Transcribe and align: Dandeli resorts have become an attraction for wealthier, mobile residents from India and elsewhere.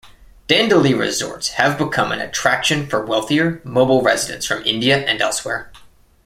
Dandeli 0.47 0.97
resorts 0.99 1.49
have 1.49 1.77
become 1.77 2.11
an 2.11 2.19
attraction 2.19 2.87
for 2.87 3.05
wealthier, 3.05 3.61
mobile 3.63 4.01
residents 4.01 4.47
from 4.47 4.65
India 4.65 4.97
and 5.05 5.21
elsewhere. 5.21 5.71